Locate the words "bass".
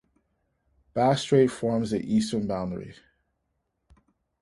0.95-1.21